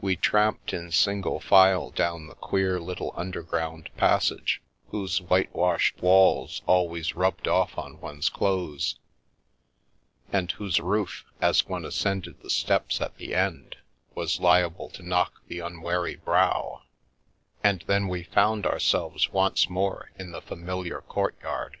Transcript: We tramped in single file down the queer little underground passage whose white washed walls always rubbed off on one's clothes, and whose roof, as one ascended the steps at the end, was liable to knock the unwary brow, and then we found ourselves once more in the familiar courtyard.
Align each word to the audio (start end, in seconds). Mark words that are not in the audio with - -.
We 0.00 0.14
tramped 0.14 0.72
in 0.72 0.92
single 0.92 1.40
file 1.40 1.90
down 1.90 2.28
the 2.28 2.36
queer 2.36 2.78
little 2.78 3.12
underground 3.16 3.90
passage 3.96 4.62
whose 4.90 5.20
white 5.20 5.52
washed 5.52 6.00
walls 6.00 6.62
always 6.66 7.16
rubbed 7.16 7.48
off 7.48 7.76
on 7.76 7.98
one's 7.98 8.28
clothes, 8.28 9.00
and 10.32 10.52
whose 10.52 10.78
roof, 10.80 11.24
as 11.40 11.66
one 11.66 11.84
ascended 11.84 12.42
the 12.42 12.48
steps 12.50 13.00
at 13.00 13.16
the 13.16 13.34
end, 13.34 13.78
was 14.14 14.38
liable 14.38 14.88
to 14.90 15.02
knock 15.02 15.42
the 15.48 15.58
unwary 15.58 16.14
brow, 16.14 16.82
and 17.64 17.80
then 17.88 18.06
we 18.06 18.22
found 18.22 18.66
ourselves 18.66 19.30
once 19.32 19.68
more 19.68 20.12
in 20.16 20.30
the 20.30 20.40
familiar 20.40 21.00
courtyard. 21.00 21.78